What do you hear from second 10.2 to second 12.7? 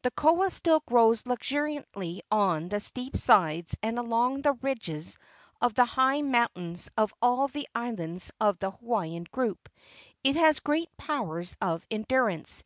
It has great powers of endurance.